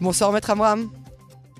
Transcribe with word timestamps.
Bonsoir 0.00 0.32
Maître 0.32 0.48
Amram. 0.48 0.88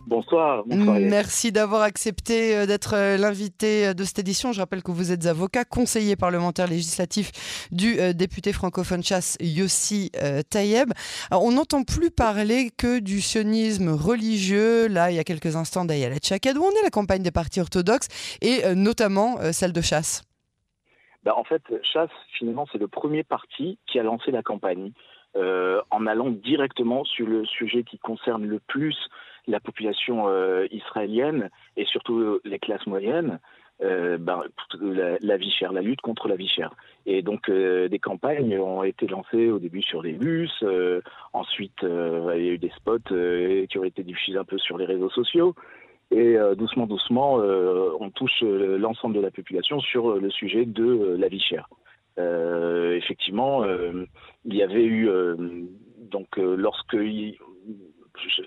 Bonsoir. 0.07 0.65
Merci 0.67 1.53
d'avoir 1.53 1.83
accepté 1.83 2.57
euh, 2.57 2.67
d'être 2.67 2.95
euh, 2.97 3.19
l'invité 3.19 3.89
euh, 3.89 3.95
de 3.95 4.03
cette 4.03 4.19
édition. 4.19 4.51
Je 4.51 4.59
rappelle 4.59 4.83
que 4.83 4.91
vous 4.91 5.13
êtes 5.13 5.27
avocat, 5.27 5.67
conseiller 5.67 6.17
parlementaire 6.17 6.67
législatif 6.67 7.69
du 7.71 7.97
député 8.15 8.53
francophone 8.53 9.03
chasse 9.03 9.37
Yossi 9.41 10.11
Tayeb. 10.51 10.91
on 11.31 11.53
n'entend 11.53 11.85
plus 11.85 12.11
parler 12.11 12.71
que 12.77 12.99
du 12.99 13.21
sionisme 13.21 13.91
religieux. 13.91 14.89
Là, 14.89 15.11
il 15.11 15.17
y 15.17 15.21
a 15.21 15.25
quelques 15.25 15.55
instants, 15.55 15.85
Dayala 15.85 16.17
Chakad, 16.23 16.57
où 16.57 16.63
on 16.65 16.71
est 16.71 16.83
la 16.83 16.91
campagne 16.91 17.23
des 17.23 17.31
partis 17.31 17.61
orthodoxes 17.61 18.09
et 18.41 18.75
notamment 18.75 19.37
celle 19.53 19.73
de 19.73 19.81
chasse. 19.81 20.23
Bah, 21.23 21.35
en 21.37 21.45
fait, 21.45 21.63
chasse, 21.83 22.11
finalement, 22.39 22.67
c'est 22.73 22.79
le 22.79 22.89
premier 22.89 23.23
parti 23.23 23.79
qui 23.87 23.99
a 23.99 24.03
lancé 24.03 24.31
la 24.31 24.43
campagne. 24.43 24.93
En 25.35 26.07
allant 26.07 26.31
directement 26.31 27.05
sur 27.05 27.27
le 27.27 27.45
sujet 27.45 27.85
qui 27.85 27.99
concerne 27.99 28.47
le 28.47 28.59
plus 28.59 28.97
la 29.47 29.61
population 29.61 30.29
euh, 30.29 30.67
israélienne 30.71 31.51
et 31.77 31.85
surtout 31.85 32.41
les 32.45 32.59
classes 32.59 32.87
moyennes, 32.87 33.39
euh, 33.83 34.19
ben, 34.19 34.43
la, 34.81 35.37
vie 35.37 35.51
chère, 35.51 35.73
la 35.73 35.81
lutte 35.81 36.01
contre 36.03 36.29
la 36.29 36.37
vie 36.37 36.49
chère. 36.49 36.75
Et 37.07 37.23
donc 37.23 37.49
euh, 37.49 37.89
des 37.89 37.99
campagnes 37.99 38.59
ont 38.59 38.83
été 38.83 39.07
lancées 39.07 39.51
au 39.51 39.59
début 39.59 39.83
sur 39.83 40.03
les 40.03 40.13
bus, 40.13 40.65
ensuite 41.33 41.83
il 41.83 42.45
y 42.45 42.49
a 42.49 42.53
eu 42.53 42.59
des 42.59 42.71
spots 42.71 42.99
qui 43.69 43.79
ont 43.79 43.85
été 43.85 44.03
diffusés 44.03 44.39
un 44.39 44.45
peu 44.45 44.59
sur 44.59 44.79
les 44.79 44.87
réseaux 44.87 45.11
sociaux. 45.11 45.55
Et 46.13 46.37
doucement, 46.57 46.87
doucement, 46.89 47.35
on 47.35 48.11
touche 48.11 48.43
l'ensemble 48.43 49.15
de 49.15 49.21
la 49.21 49.31
population 49.31 49.79
sur 49.79 50.17
le 50.17 50.29
sujet 50.29 50.67
de 50.67 51.17
la 51.17 51.29
vie 51.29 51.41
chère. 51.41 51.69
Effectivement, 52.97 53.65
il 54.45 54.55
y 54.55 54.63
avait 54.63 54.85
eu 54.85 55.09
donc 56.11 56.37
lorsque 56.37 56.97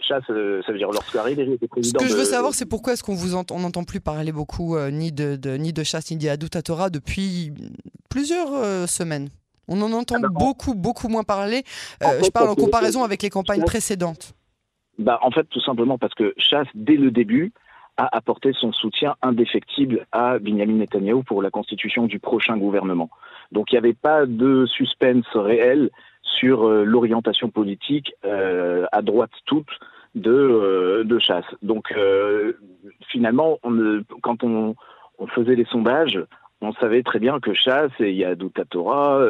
chasse, 0.07 0.23
euh, 0.29 0.61
ça 0.65 0.71
veut 0.71 0.77
dire 0.77 0.91
lorsque 0.91 1.15
était 1.15 1.67
président. 1.67 1.99
Ce 1.99 2.05
que 2.05 2.11
je 2.11 2.17
veux 2.17 2.25
savoir, 2.25 2.53
c'est 2.53 2.65
pourquoi 2.65 2.93
est-ce 2.93 3.03
qu'on 3.03 3.15
vous 3.15 3.35
entend, 3.35 3.59
n'entend 3.59 3.83
plus 3.83 3.99
parler 3.99 4.31
beaucoup 4.31 4.75
euh, 4.75 4.91
ni 4.91 5.11
de, 5.11 5.37
ni 5.57 5.73
de 5.73 5.83
chasse 5.83 6.11
ni 6.11 6.17
Torah 6.63 6.89
depuis 6.89 7.51
plusieurs 8.09 8.53
euh, 8.53 8.85
semaines. 8.87 9.29
On 9.67 9.81
en 9.81 9.93
entend 9.93 10.15
ah 10.17 10.23
bah, 10.23 10.27
beaucoup, 10.31 10.75
beaucoup 10.75 11.07
moins 11.07 11.23
parler. 11.23 11.63
je 12.01 12.29
parle 12.29 12.49
en 12.49 12.55
comparaison 12.55 13.03
avec 13.03 13.21
les 13.21 13.29
campagnes 13.29 13.63
précédentes. 13.63 14.33
Bah, 14.99 15.19
en 15.21 15.31
fait, 15.31 15.45
tout 15.45 15.61
simplement 15.61 15.97
parce 15.97 16.13
que 16.13 16.33
Chasse, 16.37 16.67
dès 16.75 16.97
le 16.97 17.11
début, 17.11 17.53
a 17.97 18.15
apporté 18.15 18.53
son 18.53 18.71
soutien 18.71 19.15
indéfectible 19.21 20.05
à 20.11 20.39
Benjamin 20.39 20.73
Netanyahu 20.73 21.23
pour 21.23 21.41
la 21.41 21.51
constitution 21.51 22.05
du 22.05 22.19
prochain 22.19 22.57
gouvernement. 22.57 23.09
Donc 23.51 23.71
il 23.71 23.75
n'y 23.75 23.79
avait 23.79 23.93
pas 23.93 24.25
de 24.25 24.65
suspense 24.65 25.27
réel 25.35 25.89
sur 26.23 26.63
euh, 26.67 26.83
l'orientation 26.83 27.49
politique 27.49 28.13
euh, 28.25 28.85
à 28.91 29.01
droite 29.01 29.31
toute 29.45 29.69
de, 30.15 30.31
euh, 30.31 31.03
de 31.03 31.19
chasse. 31.19 31.45
Donc 31.61 31.93
finalement, 33.09 33.59
quand 34.21 34.43
on, 34.43 34.75
on, 35.19 35.27
faisait 35.27 35.55
les 35.55 35.65
sondages, 35.65 36.19
on 36.61 36.73
savait 36.73 37.03
très 37.03 37.19
bien 37.19 37.39
que 37.39 37.53
chasse 37.53 37.91
et 37.99 38.13
Yadouta 38.13 38.65
Torah, 38.65 39.21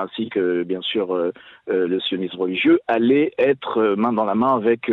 ainsi 0.00 0.28
que 0.28 0.62
bien 0.62 0.80
sûr 0.80 1.32
le 1.66 2.00
sionisme 2.00 2.38
religieux, 2.38 2.80
allaient 2.88 3.32
être 3.38 3.94
main 3.96 4.12
dans 4.12 4.24
la 4.24 4.34
main 4.34 4.56
avec 4.56 4.90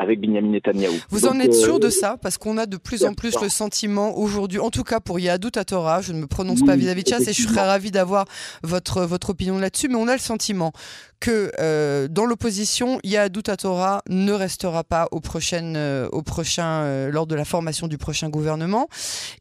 avec 0.00 0.20
Benjamin 0.20 0.48
Netanyahu. 0.48 0.94
Vous 1.10 1.26
en 1.26 1.38
êtes 1.38 1.54
sûr 1.54 1.78
de 1.78 1.90
ça? 1.90 2.16
Parce 2.20 2.38
qu'on 2.38 2.56
a 2.56 2.66
de 2.66 2.78
plus 2.78 3.04
en 3.04 3.12
plus 3.12 3.38
le 3.40 3.48
sentiment 3.48 4.16
aujourd'hui, 4.16 4.58
en 4.58 4.70
tout 4.70 4.82
cas 4.82 4.98
pour 4.98 5.20
Yadou 5.20 5.50
Torah, 5.50 6.00
je 6.00 6.12
ne 6.12 6.20
me 6.20 6.26
prononce 6.26 6.62
pas 6.62 6.74
vis-à-vis 6.74 7.04
de 7.04 7.08
ça, 7.08 7.18
et 7.18 7.32
je 7.32 7.42
serais 7.42 7.66
ravi 7.66 7.90
d'avoir 7.90 8.24
votre, 8.62 9.02
votre 9.02 9.30
opinion 9.30 9.58
là-dessus, 9.58 9.88
mais 9.88 9.96
on 9.96 10.08
a 10.08 10.14
le 10.14 10.18
sentiment 10.18 10.72
que 11.20 11.52
euh, 11.60 12.08
dans 12.08 12.24
l'opposition, 12.24 12.98
Yahadut 13.04 13.42
Torah 13.42 14.02
ne 14.08 14.32
restera 14.32 14.82
pas 14.82 15.06
au, 15.12 15.20
prochain, 15.20 15.74
euh, 15.76 16.08
au 16.10 16.22
prochain, 16.22 16.82
euh, 16.82 17.10
lors 17.10 17.26
de 17.26 17.34
la 17.34 17.44
formation 17.44 17.86
du 17.86 17.98
prochain 17.98 18.30
gouvernement. 18.30 18.88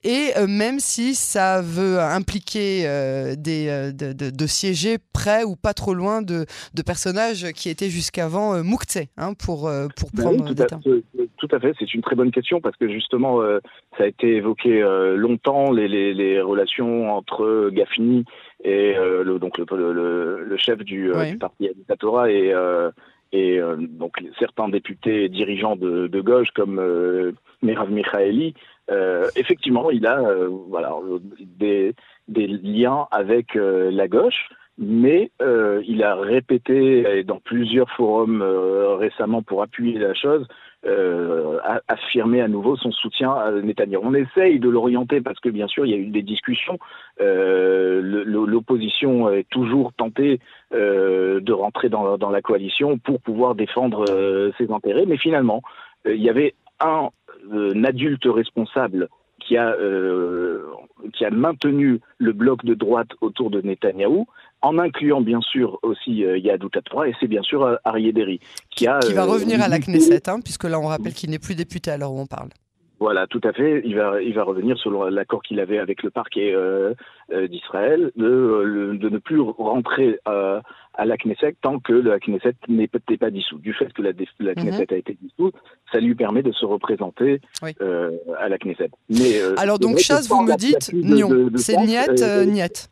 Et 0.03 0.33
même 0.47 0.79
si 0.79 1.15
ça 1.15 1.61
veut 1.61 1.99
impliquer 1.99 2.83
des, 3.37 3.91
de, 3.93 4.47
siéger 4.47 4.97
près 5.13 5.43
ou 5.43 5.55
pas 5.55 5.73
trop 5.73 5.93
loin 5.93 6.21
de, 6.21 6.45
de 6.73 6.81
personnages 6.81 7.51
qui 7.53 7.69
étaient 7.69 7.89
jusqu'avant 7.89 8.61
Moukhtse 8.63 8.99
hein, 9.17 9.33
pour, 9.33 9.71
pour 9.95 10.11
prendre 10.11 10.48
tout, 10.55 10.63
à, 10.63 10.67
tout 11.37 11.47
à 11.51 11.59
fait, 11.59 11.73
c'est 11.79 11.93
une 11.93 12.01
très 12.01 12.15
bonne 12.15 12.31
question 12.31 12.61
parce 12.61 12.75
que 12.77 12.89
justement, 12.89 13.41
ça 13.97 14.03
a 14.03 14.07
été 14.07 14.35
évoqué 14.35 14.81
longtemps, 15.15 15.71
les, 15.71 15.87
les, 15.87 16.13
les, 16.13 16.41
relations 16.41 17.15
entre 17.15 17.69
Gafni 17.71 18.25
et 18.63 18.93
le, 18.95 19.37
donc 19.39 19.57
le, 19.57 20.43
le, 20.43 20.57
chef 20.57 20.79
du, 20.79 21.11
du 21.29 21.37
parti 21.37 21.69
Torah 21.99 22.31
et, 22.31 22.51
euh, 22.53 22.89
et 23.31 23.59
euh, 23.59 23.75
donc 23.77 24.17
certains 24.39 24.69
députés 24.69 25.29
dirigeants 25.29 25.75
de, 25.75 26.21
gauche 26.21 26.49
comme 26.55 26.79
euh, 26.79 27.33
Merav 27.61 27.91
Michaeli, 27.91 28.55
effectivement, 29.35 29.91
il 29.91 30.07
a 30.07 30.19
voilà, 30.67 30.95
des, 31.39 31.93
des, 32.27 32.47
liens 32.47 33.07
avec 33.11 33.53
la 33.53 34.07
gauche, 34.07 34.49
mais 34.79 35.31
il 35.41 36.03
a 36.03 36.15
répété 36.15 37.23
dans 37.23 37.39
plusieurs 37.39 37.89
forums 37.91 38.41
récemment 38.41 39.41
pour 39.41 39.61
appuyer 39.61 39.99
la 39.99 40.13
chose 40.13 40.47
euh, 40.85 41.59
affirmer 41.87 42.41
à 42.41 42.47
nouveau 42.47 42.77
son 42.77 42.91
soutien 42.91 43.31
à 43.33 43.51
Netanyahu. 43.51 44.01
On 44.01 44.13
essaye 44.13 44.59
de 44.59 44.69
l'orienter 44.69 45.21
parce 45.21 45.39
que 45.39 45.49
bien 45.49 45.67
sûr 45.67 45.85
il 45.85 45.91
y 45.91 45.93
a 45.93 45.97
eu 45.97 46.07
des 46.07 46.21
discussions. 46.21 46.77
Euh, 47.19 48.01
L'opposition 48.25 49.29
est 49.29 49.47
toujours 49.49 49.91
tentée 49.93 50.39
euh, 50.73 51.41
de 51.41 51.51
rentrer 51.51 51.89
dans, 51.89 52.17
la 52.17 52.41
coalition 52.41 52.97
pour 52.97 53.19
pouvoir 53.21 53.55
défendre 53.55 54.05
euh, 54.09 54.51
ses 54.57 54.71
intérêts, 54.71 55.05
mais 55.05 55.17
finalement 55.17 55.61
euh, 56.05 56.15
il 56.15 56.21
y 56.21 56.29
avait 56.29 56.55
un, 56.79 57.09
adulte 57.83 58.25
responsable 58.25 59.09
qui 59.39 59.57
a, 59.57 59.73
euh, 59.73 60.63
qui 61.13 61.25
a 61.25 61.29
maintenu 61.29 61.99
le 62.17 62.33
bloc 62.33 62.63
de 62.65 62.73
droite 62.73 63.09
autour 63.21 63.49
de 63.49 63.61
Netanyahou, 63.61 64.27
en 64.61 64.77
incluant 64.77 65.21
bien 65.21 65.41
sûr 65.41 65.79
aussi 65.83 66.25
euh, 66.25 66.37
Yadou 66.37 66.69
et 67.05 67.13
c'est 67.19 67.27
bien 67.27 67.43
sûr 67.43 67.63
euh, 67.63 67.75
Arié 67.85 68.11
Derry, 68.11 68.39
qui 68.69 68.87
a... 68.87 68.99
Qui 68.99 69.13
va 69.13 69.23
euh, 69.23 69.25
revenir 69.25 69.61
à 69.61 69.67
la 69.67 69.79
Knesset, 69.85 70.29
hein, 70.29 70.39
puisque 70.43 70.65
là 70.65 70.79
on 70.79 70.87
rappelle 70.87 71.13
qu'il 71.13 71.29
n'est 71.29 71.39
plus 71.39 71.55
député 71.55 71.91
à 71.91 71.97
l'heure 71.97 72.11
où 72.11 72.19
on 72.19 72.27
parle. 72.27 72.49
Voilà, 72.99 73.27
tout 73.27 73.39
à 73.45 73.53
fait. 73.53 73.81
Il 73.85 73.95
va, 73.95 74.21
il 74.21 74.33
va 74.33 74.43
revenir 74.43 74.77
selon 74.77 75.05
l'accord 75.05 75.41
qu'il 75.41 75.59
avait 75.61 75.79
avec 75.79 76.03
le 76.03 76.09
parquet 76.09 76.53
euh, 76.53 76.93
euh 77.31 77.47
d'Israël 77.47 78.11
de, 78.17 78.97
de, 78.99 79.09
ne 79.09 79.17
plus 79.19 79.39
rentrer 79.39 80.19
euh, 80.27 80.59
à 80.93 81.05
la 81.05 81.17
Knesset 81.17 81.55
tant 81.61 81.79
que 81.79 81.93
la 81.93 82.19
Knesset 82.19 82.55
n'est 82.67 82.87
pas 82.87 83.29
dissoute. 83.29 83.61
Du 83.61 83.73
fait 83.73 83.91
que 83.93 84.01
la, 84.01 84.11
la 84.39 84.53
mhm. 84.53 84.63
Knesset 84.63 84.93
a 84.93 84.97
été 84.97 85.17
dissoute, 85.21 85.55
ça 85.91 85.99
lui 85.99 86.15
permet 86.15 86.43
de 86.43 86.51
se 86.51 86.65
représenter 86.65 87.41
euh, 87.81 88.11
à 88.39 88.49
la 88.49 88.57
Knesset. 88.57 88.91
Mais, 89.09 89.39
euh, 89.39 89.55
Alors 89.57 89.79
donc, 89.79 89.99
Chasse, 89.99 90.27
vous 90.27 90.41
me 90.41 90.55
dites, 90.55 90.91
non, 90.93 91.49
c'est 91.55 91.77
Niet, 91.77 92.21
Niet. 92.47 92.89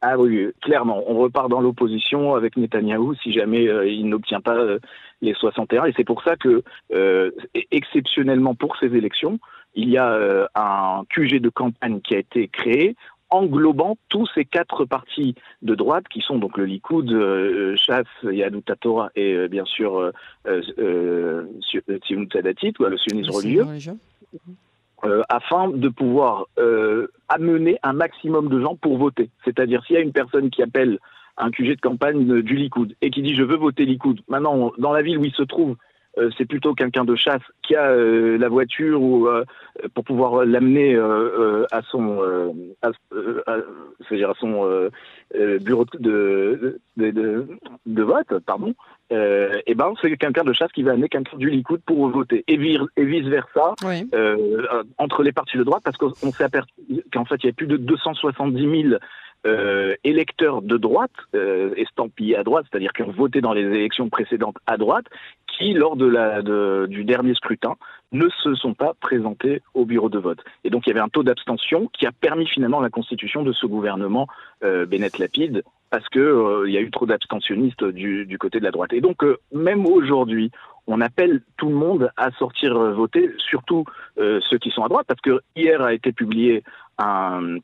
Ah 0.00 0.16
oui, 0.16 0.48
clairement. 0.62 1.02
On 1.08 1.18
repart 1.18 1.48
dans 1.48 1.60
l'opposition 1.60 2.36
avec 2.36 2.56
Netanyahou 2.56 3.14
si 3.16 3.32
jamais 3.32 3.66
euh, 3.66 3.86
il 3.86 4.08
n'obtient 4.08 4.40
pas 4.40 4.56
euh, 4.56 4.78
les 5.22 5.34
61. 5.34 5.86
Et 5.86 5.94
c'est 5.96 6.04
pour 6.04 6.22
ça 6.22 6.36
que, 6.36 6.62
euh, 6.92 7.32
exceptionnellement 7.72 8.54
pour 8.54 8.76
ces 8.76 8.94
élections, 8.94 9.40
il 9.74 9.90
y 9.90 9.98
a 9.98 10.48
un 10.54 11.04
QG 11.10 11.40
de 11.40 11.50
campagne 11.50 12.00
qui 12.00 12.14
a 12.14 12.18
été 12.18 12.48
créé 12.48 12.96
englobant 13.30 13.96
tous 14.08 14.28
ces 14.34 14.44
quatre 14.44 14.84
partis 14.84 15.34
de 15.62 15.74
droite 15.74 16.04
qui 16.08 16.20
sont 16.20 16.38
donc 16.38 16.56
le 16.56 16.64
Likoud, 16.64 17.10
euh, 17.12 17.76
Chasse, 17.76 18.06
Yadou 18.22 18.62
Torah 18.80 19.10
et 19.16 19.48
bien 19.48 19.64
sûr 19.64 20.12
euh, 20.46 21.44
Tzionut 22.00 22.32
Sadatit, 22.32 22.74
ou 22.80 22.84
le 22.84 22.98
sionisme 22.98 23.30
religieux. 23.30 23.66
Euh, 25.04 25.22
afin 25.28 25.68
de 25.68 25.88
pouvoir 25.88 26.46
euh, 26.58 27.06
amener 27.28 27.78
un 27.84 27.92
maximum 27.92 28.48
de 28.48 28.60
gens 28.60 28.74
pour 28.74 28.98
voter. 28.98 29.30
C'est-à-dire 29.44 29.84
s'il 29.84 29.94
y 29.94 29.98
a 29.98 30.02
une 30.02 30.12
personne 30.12 30.50
qui 30.50 30.60
appelle 30.60 30.98
un 31.36 31.52
QG 31.52 31.76
de 31.76 31.80
campagne 31.80 32.42
du 32.42 32.56
Likoud 32.56 32.96
et 33.00 33.10
qui 33.10 33.22
dit 33.22 33.36
je 33.36 33.44
veux 33.44 33.56
voter 33.56 33.84
Likoud, 33.84 34.22
maintenant 34.26 34.72
dans 34.76 34.92
la 34.92 35.02
ville 35.02 35.18
où 35.18 35.24
il 35.24 35.32
se 35.32 35.44
trouve, 35.44 35.70
euh, 35.70 35.76
c'est 36.36 36.46
plutôt 36.46 36.74
quelqu'un 36.74 37.04
de 37.04 37.14
chasse 37.14 37.42
qui 37.62 37.76
a 37.76 37.94
la 37.94 38.48
voiture 38.48 39.00
ou 39.00 39.28
pour 39.94 40.04
pouvoir 40.04 40.44
l'amener 40.44 40.96
à 40.96 41.82
son 41.90 42.20
à, 42.82 42.88
à 43.46 44.34
son 44.40 44.90
bureau 45.60 45.84
de 45.98 46.80
de, 46.96 47.10
de, 47.10 47.46
de, 47.86 48.02
vote 48.02 48.38
pardon 48.46 48.74
euh, 49.10 49.60
et 49.66 49.74
ben 49.74 49.94
c'est 50.02 50.14
quelqu'un 50.16 50.44
de 50.44 50.52
chasse 50.52 50.70
qui 50.72 50.82
va 50.82 50.92
amener 50.92 51.08
quelqu'un 51.08 51.36
du 51.38 51.48
Likoud 51.48 51.80
pour 51.86 52.10
voter. 52.10 52.44
Et, 52.46 52.54
et 52.54 53.04
vice 53.04 53.26
versa 53.26 53.74
euh, 54.14 54.62
entre 54.98 55.22
les 55.22 55.32
partis 55.32 55.56
de 55.56 55.64
droite 55.64 55.82
parce 55.82 55.96
qu'on 55.96 56.32
s'est 56.32 56.44
aperçu 56.44 56.70
qu'en 57.12 57.24
fait 57.24 57.36
il 57.42 57.46
y 57.46 57.48
a 57.48 57.52
plus 57.52 57.66
de 57.66 57.78
270 57.78 58.82
000 58.90 58.94
euh, 59.46 59.94
électeurs 60.02 60.62
de 60.62 60.76
droite, 60.76 61.12
euh, 61.36 61.72
estampillés 61.76 62.36
à 62.36 62.42
droite, 62.42 62.66
c'est-à-dire 62.68 62.92
qui 62.92 63.02
ont 63.02 63.12
voté 63.12 63.40
dans 63.40 63.52
les 63.52 63.62
élections 63.62 64.08
précédentes 64.08 64.56
à 64.66 64.76
droite, 64.76 65.06
qui, 65.46 65.74
lors 65.74 65.94
de 65.94 66.06
la, 66.06 66.42
de, 66.42 66.86
du 66.90 67.04
dernier 67.04 67.34
scrutin, 67.34 67.76
ne 68.10 68.28
se 68.42 68.56
sont 68.56 68.74
pas 68.74 68.94
présentés 69.00 69.62
au 69.74 69.84
bureau 69.84 70.08
de 70.08 70.18
vote. 70.18 70.40
Et 70.64 70.70
donc 70.70 70.86
il 70.86 70.90
y 70.90 70.92
avait 70.92 71.00
un 71.00 71.08
taux 71.08 71.22
d'abstention 71.22 71.88
qui 71.96 72.04
a 72.04 72.10
permis 72.10 72.48
finalement 72.48 72.80
la 72.80 72.90
constitution 72.90 73.44
de 73.44 73.52
ce 73.52 73.66
gouvernement 73.66 74.26
euh, 74.64 74.86
Bennett-Lapide 74.86 75.62
parce 75.90 76.08
que 76.08 76.64
il 76.66 76.72
y 76.72 76.76
a 76.76 76.80
eu 76.80 76.90
trop 76.90 77.06
d'abstentionnistes 77.06 77.84
du, 77.84 78.36
côté 78.38 78.58
de 78.58 78.64
la 78.64 78.72
droite. 78.72 78.92
Et 78.92 79.00
donc, 79.00 79.24
même 79.52 79.86
aujourd'hui, 79.86 80.50
on 80.86 81.00
appelle 81.00 81.42
tout 81.56 81.68
le 81.68 81.76
monde 81.76 82.10
à 82.16 82.30
sortir 82.32 82.78
voter, 82.92 83.30
surtout 83.38 83.86
ceux 84.18 84.58
qui 84.58 84.68
sont 84.68 84.82
à 84.82 84.88
droite, 84.88 85.06
parce 85.08 85.22
que 85.22 85.40
hier 85.56 85.80
a 85.80 85.94
été 85.94 86.12
publié 86.12 86.62
un, 86.98 87.56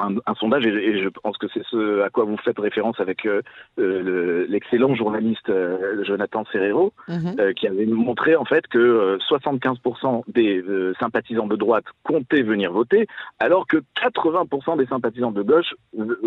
un, 0.00 0.34
sondage, 0.34 0.66
et, 0.66 1.02
je 1.02 1.08
pense 1.08 1.36
que 1.38 1.46
c'est 1.52 1.62
ce 1.70 2.02
à 2.02 2.10
quoi 2.10 2.24
vous 2.24 2.36
faites 2.38 2.58
référence 2.58 2.98
avec 3.00 3.26
euh, 3.26 3.42
euh, 3.78 4.46
l'excellent 4.48 4.94
journaliste 4.94 5.48
euh, 5.48 6.02
Jonathan 6.04 6.44
Serrero, 6.52 6.92
mhm. 7.08 7.54
qui 7.54 7.66
avait 7.66 7.86
montré 7.86 8.36
en 8.36 8.44
fait 8.44 8.66
que 8.66 9.18
75% 9.28 10.22
des 10.28 10.64
sympathisants 10.98 11.46
de 11.46 11.56
droite 11.56 11.84
comptaient 12.04 12.42
venir 12.42 12.72
voter, 12.72 13.06
alors 13.38 13.66
que 13.66 13.78
80% 14.02 14.78
des 14.78 14.86
sympathisants 14.86 15.32
de 15.32 15.42
gauche 15.42 15.74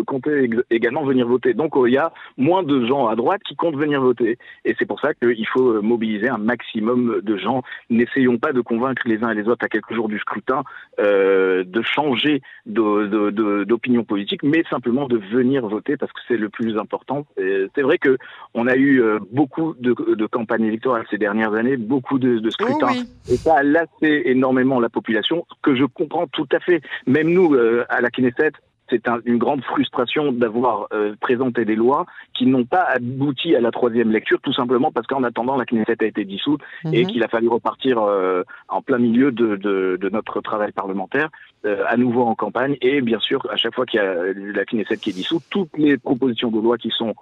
comptaient 0.06 0.48
également 0.70 1.04
venir 1.04 1.26
voter. 1.26 1.54
Donc 1.54 1.74
il 1.86 1.92
y 1.92 1.98
a 1.98 2.12
moins 2.36 2.62
de 2.62 2.86
gens 2.86 3.08
à 3.08 3.16
droite 3.16 3.42
qui 3.46 3.56
comptent 3.56 3.76
venir 3.76 4.00
voter. 4.00 4.38
Et 4.64 4.74
c'est 4.78 4.86
pour 4.86 5.00
ça 5.00 5.14
qu'il 5.14 5.46
faut 5.48 5.82
mobiliser 5.82 6.28
un 6.28 6.38
maximum 6.38 7.20
de 7.22 7.36
gens. 7.36 7.62
N'essayons 7.90 8.38
pas 8.38 8.52
de 8.52 8.60
convaincre 8.60 9.02
les 9.06 9.22
uns 9.22 9.30
et 9.30 9.34
les 9.34 9.48
autres 9.48 9.64
à 9.64 9.68
quelques 9.68 9.94
jours 9.94 10.08
du 10.08 10.18
scrutin 10.18 10.62
de 10.98 11.82
changer 11.82 12.42
de, 12.66 13.06
de, 13.06 13.30
de 13.30 13.63
d'opinion 13.64 14.04
politique, 14.04 14.42
mais 14.42 14.62
simplement 14.70 15.06
de 15.06 15.18
venir 15.18 15.66
voter 15.66 15.96
parce 15.96 16.12
que 16.12 16.20
c'est 16.28 16.36
le 16.36 16.48
plus 16.48 16.78
important. 16.78 17.26
C'est 17.36 17.82
vrai 17.82 17.98
que 17.98 18.16
on 18.54 18.66
a 18.66 18.76
eu 18.76 19.02
euh, 19.02 19.18
beaucoup 19.32 19.74
de, 19.78 19.92
campagnes 20.26 20.64
électorales 20.64 21.04
ces 21.10 21.18
dernières 21.18 21.54
années, 21.54 21.76
beaucoup 21.76 22.18
de, 22.18 22.50
scrutins, 22.50 22.88
oh 22.92 23.32
et 23.32 23.36
ça 23.36 23.58
a 23.58 23.62
lassé 23.62 24.22
énormément 24.24 24.80
la 24.80 24.88
population, 24.88 25.46
que 25.62 25.74
je 25.74 25.84
comprends 25.84 26.26
tout 26.26 26.48
à 26.52 26.60
fait. 26.60 26.80
Même 27.06 27.30
nous, 27.30 27.54
euh, 27.54 27.84
à 27.88 28.00
la 28.00 28.10
Knesset, 28.10 28.52
c'est 28.94 29.10
une 29.24 29.38
grande 29.38 29.62
frustration 29.64 30.32
d'avoir 30.32 30.86
euh, 30.92 31.14
présenté 31.20 31.64
des 31.64 31.74
lois 31.74 32.06
qui 32.34 32.46
n'ont 32.46 32.64
pas 32.64 32.86
abouti 32.94 33.54
à 33.56 33.60
la 33.60 33.70
troisième 33.70 34.10
lecture, 34.10 34.40
tout 34.40 34.52
simplement 34.52 34.92
parce 34.92 35.06
qu'en 35.06 35.22
attendant, 35.22 35.56
la 35.56 35.64
Knesset 35.64 35.96
a 36.00 36.04
été 36.04 36.24
dissoute 36.24 36.60
et 36.92 37.04
mhm. 37.04 37.10
qu'il 37.10 37.22
a 37.24 37.28
fallu 37.28 37.48
repartir 37.48 37.98
euh, 38.00 38.42
en 38.68 38.82
plein 38.82 38.98
milieu 38.98 39.32
de, 39.32 39.56
de, 39.56 39.98
de 40.00 40.08
notre 40.08 40.40
travail 40.40 40.72
parlementaire, 40.72 41.28
euh, 41.66 41.84
à 41.88 41.96
nouveau 41.96 42.22
en 42.22 42.34
campagne. 42.34 42.76
Et 42.82 43.00
bien 43.00 43.20
sûr, 43.20 43.46
à 43.50 43.56
chaque 43.56 43.74
fois 43.74 43.86
qu'il 43.86 44.00
y 44.00 44.02
a 44.02 44.14
la 44.34 44.64
Knesset 44.64 44.96
qui 44.96 45.10
est 45.10 45.14
dissoute, 45.14 45.42
toutes 45.50 45.76
les 45.76 45.96
propositions 45.96 46.50
de 46.50 46.60
loi 46.60 46.78
qui 46.78 46.90
sont 46.90 47.14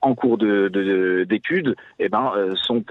en 0.00 0.14
cours 0.14 0.38
d'études 0.38 1.76
eh 1.98 2.08
ben, 2.08 2.32
sont 2.54 2.82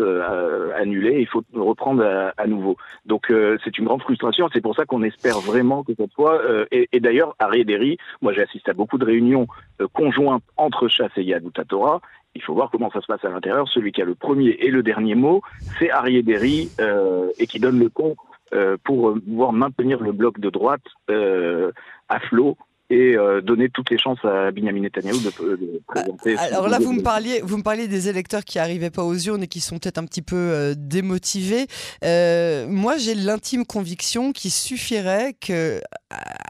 annulées. 0.78 1.18
Il 1.20 1.28
faut 1.28 1.44
reprendre 1.56 2.04
à, 2.04 2.34
à 2.38 2.46
nouveau. 2.46 2.78
Donc 3.06 3.34
c'est 3.64 3.78
une 3.80 3.86
grande 3.86 4.04
frustration. 4.04 4.50
C'est 4.54 4.62
pour 4.62 4.76
ça 4.76 4.86
qu'on 4.86 5.02
espère 5.02 5.40
vraiment 5.40 5.84
que 5.84 5.94
cette 5.98 6.14
fois, 6.14 6.42
et, 6.72 6.88
et 6.92 7.00
d'ailleurs, 7.00 7.36
à 7.40 7.48
Rédéry, 7.48 7.98
moi, 8.22 8.34
j'ai 8.34 8.44
assisté 8.44 8.72
à 8.72 8.74
beaucoup 8.74 8.98
de 8.98 9.06
réunions 9.06 9.48
euh, 9.82 9.88
conjointes 9.92 10.44
entre 10.58 10.88
chasse 10.88 11.12
et 11.18 11.24
Yad 11.24 11.44
Torah. 11.68 12.02
Il 12.36 12.42
faut 12.42 12.54
voir 12.54 12.70
comment 12.70 12.92
ça 12.92 13.02
se 13.02 13.08
passe 13.08 13.24
à 13.24 13.30
l'intérieur. 13.30 13.68
Celui 13.70 13.92
qui 13.92 14.02
a 14.02 14.06
le 14.06 14.16
premier 14.16 14.50
et 14.60 14.70
le 14.70 14.84
dernier 14.84 15.16
mot, 15.16 15.42
c'est 15.80 15.90
Arié 15.90 16.22
Derry 16.22 16.70
euh, 16.80 17.30
et 17.40 17.48
qui 17.48 17.60
donne 17.60 17.80
le 17.80 17.90
ton 17.90 18.16
euh, 18.54 18.78
pour 18.84 19.14
pouvoir 19.14 19.54
maintenir 19.54 20.02
le 20.02 20.12
bloc 20.12 20.40
de 20.40 20.50
droite 20.50 20.84
à 21.08 22.20
flot 22.20 22.58
et 22.90 23.16
euh, 23.16 23.42
donner 23.42 23.70
toutes 23.70 23.90
les 23.90 23.98
chances 23.98 24.24
à 24.24 24.52
Benjamin 24.52 24.82
Netanyahu 24.82 25.18
de, 25.18 25.56
de 25.56 25.82
présenter. 25.88 26.38
Alors 26.38 26.68
là, 26.68 26.80
vous 26.80 26.94
me 26.94 27.02
parliez, 27.02 27.42
vous 27.42 27.58
me 27.58 27.64
parliez 27.64 27.88
des 27.88 28.10
électeurs 28.10 28.46
qui 28.46 28.58
n'arrivaient 28.58 28.92
pas 28.92 29.04
aux 29.04 29.18
urnes 29.18 29.44
et 29.44 29.48
qui 29.48 29.60
sont 29.60 29.80
peut-être 29.80 29.98
un 29.98 30.06
petit 30.06 30.22
peu 30.22 30.36
euh, 30.36 30.76
démotivés. 30.78 31.66
Euh, 32.04 32.68
moi, 32.68 32.98
j'ai 32.98 33.16
l'intime 33.16 33.66
conviction 33.66 34.32
qu'il 34.32 34.52
suffirait 34.52 35.34
que 35.34 35.82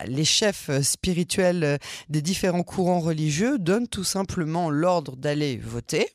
les 0.05 0.25
chefs 0.25 0.69
spirituels 0.81 1.77
des 2.09 2.21
différents 2.21 2.63
courants 2.63 2.99
religieux 2.99 3.57
donnent 3.57 3.87
tout 3.87 4.03
simplement 4.03 4.69
l'ordre 4.69 5.15
d'aller 5.15 5.57
voter. 5.57 6.07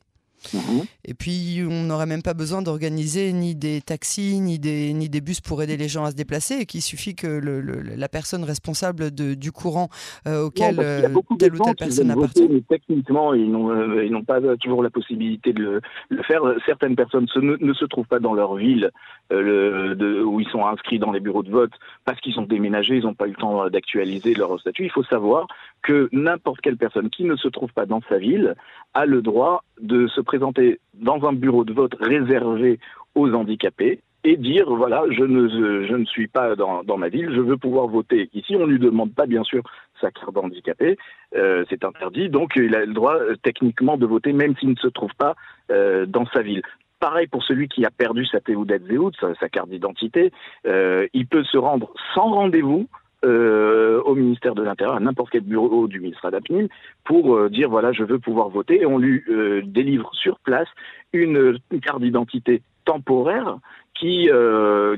Et 1.05 1.15
puis, 1.15 1.63
on 1.69 1.85
n'aurait 1.85 2.07
même 2.07 2.23
pas 2.23 2.35
besoin 2.35 2.63
d'organiser 2.63 3.33
ni 3.33 3.55
des 3.55 3.81
taxis, 3.81 4.41
ni 4.41 4.59
des, 4.59 4.93
ni 4.93 5.09
des 5.09 5.21
bus 5.21 5.41
pour 5.41 5.63
aider 5.63 5.77
les 5.77 5.89
gens 5.89 6.05
à 6.05 6.11
se 6.11 6.17
déplacer, 6.17 6.55
et 6.61 6.67
qu'il 6.67 6.83
suffit 6.83 7.15
que 7.15 7.27
le, 7.27 7.61
la 7.61 8.09
personne 8.09 8.45
responsable 8.45 9.11
de, 9.11 9.35
du 9.35 9.53
courant 9.53 9.89
euh, 10.27 10.45
auquel 10.45 10.77
euh, 10.79 11.09
telle 11.39 11.55
ou 11.55 11.59
telle 11.65 11.77
personne 11.77 12.11
appartient. 12.11 12.49
mais 12.49 12.63
techniquement, 12.69 13.35
ils 13.35 13.51
n'ont 13.51 13.71
euh, 13.71 14.23
pas 14.27 14.41
toujours 14.57 14.83
la 14.83 14.91
possibilité 14.91 15.53
de 15.53 15.81
le, 16.09 16.23
faire. 16.23 16.43
Certaines 16.67 16.97
personnes 16.97 17.27
ne, 17.37 17.73
se 17.73 17.85
trouvent 17.85 18.07
pas 18.07 18.21
dans 18.21 18.35
leur 18.35 18.57
ville 18.57 18.91
le, 19.31 20.25
où 20.25 20.41
ils 20.41 20.49
sont 20.49 20.67
inscrits 20.67 20.99
dans 20.99 21.13
les 21.13 21.21
bureaux 21.21 21.43
de 21.43 21.51
vote 21.51 21.73
parce 22.05 22.21
qu'ils 22.21 22.35
sont 22.35 22.43
déménagés, 22.43 22.97
ils 22.97 23.05
n'ont 23.05 23.15
pas 23.15 23.27
eu 23.27 23.31
le 23.31 23.37
temps 23.37 23.69
d'actualiser 23.69 24.35
leur 24.35 24.59
statut. 24.61 24.85
Il 24.85 24.91
faut 24.91 25.05
savoir 25.05 25.47
que 25.83 26.09
n'importe 26.13 26.61
quelle 26.61 26.77
personne 26.77 27.11
qui 27.11 27.25
ne 27.25 27.37
se 27.37 27.49
trouve 27.49 27.73
pas 27.73 27.87
dans 27.87 28.01
sa 28.09 28.19
ville 28.19 28.55
a 28.95 29.07
le 29.07 29.23
droit 29.23 29.65
de 29.81 30.07
se 30.09 30.21
présenter 30.21 30.81
dans 30.95 31.27
un 31.27 31.33
bureau 31.33 31.65
de 31.65 31.73
vote 31.73 31.95
réservé 32.01 32.79
aux 33.15 33.33
handicapés 33.33 34.01
et 34.25 34.37
dire 34.37 34.69
voilà, 34.69 35.05
je 35.11 35.25
ne, 35.25 35.49
je 35.49 35.95
ne 35.95 36.05
suis 36.05 36.29
pas 36.29 36.55
dans, 36.55 36.85
dans 36.85 36.99
ma 36.99 37.09
ville, 37.09 37.31
je 37.35 37.41
veux 37.41 37.57
pouvoir 37.57 37.87
voter. 37.87 38.29
Ici, 38.35 38.55
on 38.57 38.67
ne 38.67 38.73
lui 38.73 38.79
demande 38.79 39.15
pas, 39.15 39.27
bien 39.27 39.45
sûr, 39.45 39.63
sa 40.01 40.11
carte 40.11 40.35
d'handicapé, 40.35 40.99
euh, 41.35 41.65
c'est 41.69 41.85
interdit, 41.85 42.29
donc 42.29 42.53
il 42.57 42.75
a 42.75 42.85
le 42.85 42.93
droit 42.93 43.15
euh, 43.15 43.37
techniquement 43.43 43.97
de 43.97 44.07
voter 44.07 44.33
même 44.33 44.57
s'il 44.57 44.71
ne 44.71 44.77
se 44.77 44.89
trouve 44.89 45.15
pas 45.17 45.35
euh, 45.71 46.07
dans 46.07 46.27
sa 46.27 46.43
ville. 46.43 46.63
Pareil 47.01 47.27
pour 47.27 47.43
celui 47.43 47.69
qui 47.69 47.85
a 47.87 47.91
perdu 47.91 48.27
sa 48.27 48.41
Théoudet 48.41 48.81
Zéhout, 48.87 49.13
sa, 49.19 49.35
sa 49.37 49.49
carte 49.49 49.71
d'identité, 49.71 50.33
euh, 50.67 51.07
il 51.15 51.27
peut 51.27 51.45
se 51.45 51.57
rendre 51.57 51.93
sans 52.15 52.31
rendez-vous 52.31 52.89
euh, 53.23 54.01
au 54.07 54.15
ministère 54.15 54.55
de 54.55 54.63
l'Intérieur, 54.63 54.97
à 54.97 55.01
n'importe 55.01 55.29
quel 55.31 55.43
bureau 55.43 55.87
du 55.89 56.01
ministère 56.01 56.31
d'Apnim, 56.31 56.69
pour 57.05 57.37
euh, 57.37 57.51
dire 57.51 57.69
voilà, 57.69 57.93
je 57.93 58.03
veux 58.03 58.19
pouvoir 58.19 58.49
voter. 58.49 58.81
Et 58.81 58.87
on 58.87 58.97
lui 58.97 59.23
euh, 59.29 59.61
délivre 59.63 60.11
sur 60.15 60.39
place 60.39 60.69
une, 61.13 61.59
carte 61.83 62.01
d'identité 62.01 62.63
temporaire 62.87 63.59
qui, 63.95 64.31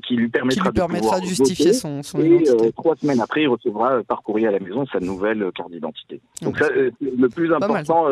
qui 0.07 0.17
lui 0.17 0.29
permettra, 0.29 0.63
qui 0.63 0.69
lui 0.69 0.73
permettra 0.73 1.19
de, 1.19 1.25
justifier 1.25 1.73
son, 1.73 2.05
son, 2.05 2.21
et, 2.21 2.45
trois 2.77 2.95
semaines 2.95 3.21
après, 3.21 3.43
il 3.43 3.49
recevra 3.49 4.05
par 4.05 4.23
courrier 4.23 4.47
à 4.47 4.53
la 4.53 4.61
maison 4.61 4.87
sa 4.87 5.01
nouvelle 5.01 5.51
carte 5.53 5.73
d'identité. 5.73 6.21
Donc, 6.43 6.59
ça, 6.59 6.69
le 6.71 7.29
plus 7.29 7.53
important, 7.53 8.07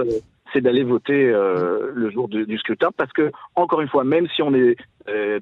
c'est 0.53 0.61
d'aller 0.61 0.83
voter 0.83 1.23
le 1.23 2.11
jour 2.11 2.27
du, 2.27 2.47
du, 2.47 2.59
scrutin, 2.59 2.89
parce 2.97 3.13
que 3.13 3.31
encore 3.55 3.81
une 3.81 3.89
fois, 3.89 4.03
même 4.03 4.27
si 4.35 4.43
on 4.43 4.53
est 4.55 4.77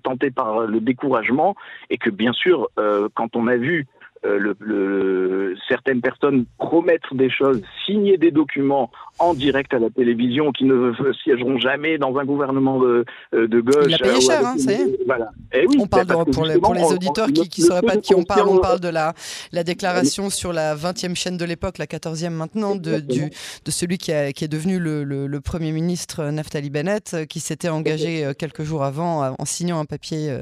tenté 0.03 0.31
par 0.31 0.67
le 0.67 0.81
découragement 0.81 1.55
et 1.89 1.97
que 1.97 2.11
bien 2.11 2.35
sûr, 2.35 2.69
quand 3.15 3.35
on 3.35 3.47
a 3.47 3.57
vu 3.57 3.87
le, 4.23 4.57
le, 4.61 5.55
certaines 5.69 6.01
personnes 6.01 6.47
promettent 6.59 7.13
des 7.13 7.31
choses, 7.31 7.63
signer 7.87 8.17
des 8.17 8.31
documents 8.31 8.91
en 9.19 9.35
direct 9.35 9.75
à 9.75 9.79
la 9.79 9.91
télévision 9.91 10.53
qui 10.53 10.65
ne 10.65 10.93
siégeront 11.23 11.59
jamais 11.59 11.99
dans 11.99 12.17
un 12.19 12.25
gouvernement 12.25 12.79
de, 12.79 13.05
euh, 13.35 13.49
de 13.49 13.61
gauche. 13.61 13.87
Il 13.89 13.95
a 13.95 13.99
payé 13.99 14.21
cher, 14.21 14.47
hein, 14.47 14.57
ça 14.59 14.73
voilà. 15.07 15.31
Et 15.53 15.61
eh 15.63 15.67
oui, 15.67 15.77
on 15.81 15.87
parle 15.87 16.07
de, 16.07 16.31
pour, 16.31 16.45
les, 16.45 16.59
pour, 16.59 16.75
les, 16.75 16.85
auditeurs 16.85 17.29
qui 17.29 17.63
ne 17.63 17.67
sauraient 17.67 17.83
pas 17.83 17.97
de 17.97 18.01
qui 18.01 18.15
on 18.15 18.23
parle, 18.23 18.49
on 18.49 18.59
parle 18.59 18.81
de 18.81 18.89
la, 18.89 19.15
la 19.53 19.65
déclaration 19.65 20.31
sur 20.31 20.53
la 20.53 20.77
20e 20.77 21.15
chaîne 21.17 21.37
de 21.37 21.45
l'époque, 21.45 21.79
la 21.79 21.87
14e 21.87 22.31
maintenant, 22.31 22.77
de, 22.77 23.01
du, 23.01 23.31
de 23.65 23.71
celui 23.71 23.99
qui, 23.99 24.13
a, 24.13 24.33
qui 24.33 24.45
est 24.45 24.49
devenu 24.49 24.79
le, 24.79 25.05
le, 25.05 25.41
Premier 25.41 25.73
ministre 25.73 26.25
Naftali 26.25 26.69
Bennett, 26.69 27.17
qui 27.29 27.41
s'était 27.41 27.69
engagé 27.69 28.25
euh, 28.25 28.33
quelques 28.35 28.65
jours 28.65 28.85
avant 28.85 29.35
en 29.39 29.45
signant 29.45 29.79
un 29.79 29.85
papier 29.85 30.37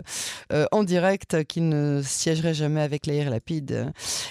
en 0.73 0.83
direct 0.83 1.45
qu'il 1.45 1.69
ne 1.69 2.01
siégerait 2.03 2.55
jamais 2.55 2.81
avec 2.81 3.07
Yair 3.07 3.31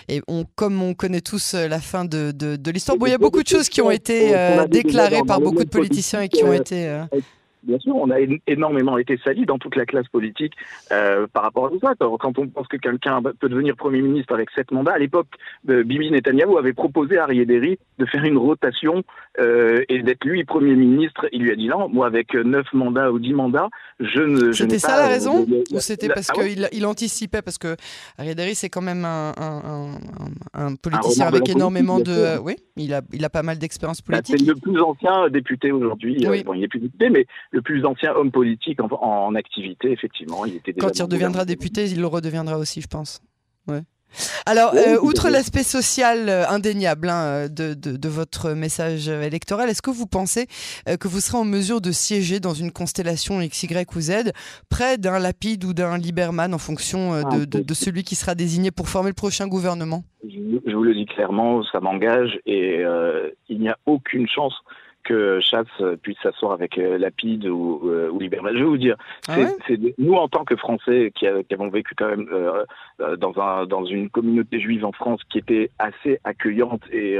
Et 0.08 0.22
on, 0.28 0.46
comme 0.56 0.82
on 0.82 0.94
connaît 0.94 1.22
tous 1.22 1.54
euh, 1.54 1.68
la 1.68 1.80
fin 1.80 2.06
de, 2.06 2.32
de, 2.32 2.72
l'histoire, 2.72 2.98
bon, 2.98 3.06
il 3.06 3.12
y 3.12 3.14
a 3.14 3.18
beaucoup 3.18 3.44
de 3.44 3.48
choses 3.48 3.70
qui 3.70 3.82
ont 3.82 3.92
été 3.92 4.36
euh, 4.36 4.68
déclarées 4.68 5.24
par 5.28 5.40
beaucoup 5.40 5.64
de 5.64 5.70
politiciens 5.70 6.22
et 6.22 6.30
qui 6.30 6.44
ont 6.44 6.54
été... 6.54 7.04
Bien 7.66 7.80
sûr, 7.80 7.96
on 7.96 8.12
a 8.12 8.18
énormément 8.48 8.98
été 8.98 9.18
salis 9.24 9.46
dans 9.46 9.58
toute 9.58 9.76
la 9.76 9.86
classe 9.86 10.08
politique 10.08 10.54
euh, 10.92 11.26
par 11.32 11.44
rapport 11.44 11.66
à 11.68 11.70
tout 11.70 11.80
ça. 11.80 11.94
Quand 11.98 12.38
on 12.38 12.48
pense 12.48 12.68
que 12.68 12.78
quelqu'un 12.78 13.22
peut 13.22 13.50
devenir 13.50 13.76
Premier 13.76 14.02
ministre 14.02 14.34
avec 14.34 14.50
sept 14.52 14.72
mandats, 14.72 14.94
à 14.94 15.00
l'époque, 15.00 15.28
euh, 15.70 15.84
Bibi 15.84 16.12
Netanyahu 16.12 16.58
avait 16.58 16.74
proposé 16.74 17.18
à 17.18 17.26
Derry 17.28 17.80
de 17.98 18.06
faire 18.06 18.24
une 18.24 18.38
rotation 18.38 19.04
euh, 19.40 19.84
et 19.90 20.04
d'être 20.04 20.24
lui 20.26 20.44
Premier 20.44 20.76
ministre. 20.76 21.28
Il 21.32 21.42
lui 21.42 21.52
a 21.52 21.56
dit 21.56 21.68
non, 21.68 21.90
moi 21.90 22.06
avec 22.06 22.34
neuf 22.36 22.68
mandats 22.74 23.12
ou 23.12 23.20
dix 23.20 23.34
mandats, 23.34 23.70
je 24.00 24.22
ne. 24.22 24.52
C'était 24.52 24.80
ça 24.80 24.98
la 24.98 25.08
raison 25.08 25.46
Ou 25.72 25.80
c'était 25.80 26.10
parce 26.10 26.30
ah 26.30 26.34
qu'il 26.34 26.70
il 26.72 26.86
anticipait? 26.86 27.42
Parce 27.42 27.58
que 27.58 27.76
Derry, 28.20 28.54
c'est 28.54 28.70
quand 28.70 28.82
même 28.82 29.06
un, 29.06 29.34
un, 30.54 30.76
politicien 30.76 31.28
avec 31.28 31.50
énormément 31.50 32.00
de. 32.00 32.38
oui, 32.44 32.56
il 32.78 32.94
a, 32.94 33.02
il 33.12 33.26
a 33.26 33.30
pas 33.30 33.44
mal 33.44 33.58
d'expérience 33.58 34.02
bah, 34.02 34.18
politique. 34.18 34.38
C'est 34.40 34.46
le 34.46 34.56
plus 34.56 34.80
ancien 34.80 35.30
député 35.30 35.72
aujourd'hui. 35.72 36.18
Bon, 36.46 36.54
il 36.54 36.62
n'est 36.62 36.68
plus 36.68 36.80
député, 36.80 37.10
mais 37.10 37.26
le 37.56 37.62
plus 37.62 37.86
ancien 37.86 38.14
homme 38.14 38.32
politique 38.32 38.80
en, 38.82 39.34
activité, 39.34 39.92
effectivement. 39.92 40.46
Il 40.46 40.58
était 40.58 40.74
Quand 40.74 40.96
il 40.96 41.02
redeviendra 41.02 41.46
député, 41.46 41.86
il 41.86 42.02
le 42.02 42.08
redeviendra 42.08 42.58
aussi, 42.58 42.82
je 42.82 42.88
pense. 42.88 43.22
Ouais. 43.68 43.82
Alors, 44.46 44.74
euh, 44.76 44.98
outre 45.02 45.30
l'aspect 45.30 45.64
social 45.64 46.30
euh, 46.30 46.48
indéniable 46.48 47.10
hein, 47.10 47.48
de, 47.50 47.74
de, 47.74 48.10
votre 48.10 48.52
message 48.52 49.10
électoral, 49.10 49.70
est-ce 49.70 49.82
que 49.82 49.90
vous 49.90 50.06
pensez 50.06 50.48
euh, 50.88 50.96
que 50.96 51.08
vous 51.08 51.20
serez 51.20 51.38
en 51.38 51.44
mesure 51.44 51.82
de 51.82 51.92
siéger 51.92 52.40
dans 52.40 52.54
une 52.54 52.72
constellation 52.72 53.42
X, 53.42 53.64
Y 53.64 53.96
ou 53.96 54.00
Z 54.00 54.32
près 54.70 54.98
d'un 54.98 55.20
Lapide 55.20 55.66
ou 55.66 55.74
d'un 55.74 55.98
Lieberman 55.98 56.54
en 56.54 56.58
fonction 56.58 57.14
ah, 57.14 57.24
de, 57.24 57.46
de, 57.46 57.74
celui 57.74 58.04
qui 58.04 58.16
sera 58.16 58.36
désigné 58.36 58.72
pour 58.72 58.88
former 58.88 59.10
le 59.10 59.16
prochain 59.16 59.48
gouvernement? 59.48 60.04
Je, 60.24 60.74
vous 60.74 60.84
le 60.84 60.94
dis 60.94 61.06
clairement, 61.06 61.64
ça 61.72 61.80
m'engage 61.80 62.40
et 62.46 62.84
il 63.50 63.60
n'y 63.60 63.70
a 63.70 63.78
aucune 63.86 64.28
chance 64.28 64.54
que 65.06 65.40
Chasse 65.40 65.68
puisse 66.02 66.18
s'asseoir 66.22 66.52
avec 66.52 66.78
euh, 66.78 66.98
Lapide 66.98 67.48
ou, 67.48 67.82
euh, 67.86 68.10
ou 68.10 68.20
Lieberman. 68.20 68.54
Je 68.54 68.60
vais 68.60 68.66
vous 68.66 68.78
dire, 68.78 68.96
ah 69.30 69.36
c'est 69.68 69.80
nous 69.98 70.16
en 70.16 70.28
tant 70.28 70.44
que 70.44 70.56
Français 70.56 71.12
qui, 71.16 71.28
avons 71.28 71.70
vécu 71.70 71.94
quand 71.96 72.10
même 72.10 72.28
euh, 72.32 73.16
dans, 73.16 73.40
un, 73.40 73.66
dans 73.66 73.86
une 73.86 74.10
communauté 74.10 74.60
juive 74.60 74.84
en 74.84 74.92
France 74.92 75.22
qui 75.30 75.38
était 75.38 75.70
assez 75.80 76.20
accueillante 76.24 76.82
et 76.92 77.18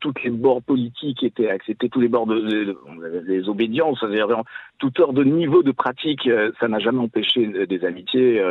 toutes 0.00 0.22
les 0.22 0.30
bords 0.30 0.62
politiques 0.62 1.22
étaient 1.22 1.50
acceptés, 1.50 1.88
tous 1.88 2.00
les 2.00 2.08
bords 2.08 2.26
de, 2.26 2.76
les 3.26 3.48
obédiences, 3.48 4.00
c'est-à-dire 4.00 4.42
tout 4.78 5.00
ordre 5.00 5.12
de 5.12 5.24
niveau 5.24 5.62
de 5.62 5.72
pratique, 5.72 6.28
ça 6.58 6.68
n'a 6.68 6.78
jamais 6.78 7.00
empêché 7.00 7.66
des 7.66 7.84
amitiés 7.84 8.42